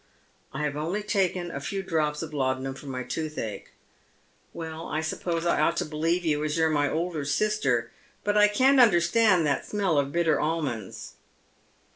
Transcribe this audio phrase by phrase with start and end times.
[0.51, 3.69] "I have only taken a few drops of laudanum for my tooth ache.""
[4.51, 7.91] Well, I suppose I ought to believe you, as you're my elder sister.
[8.23, 11.13] But I can't understand that smell of bitter almonds."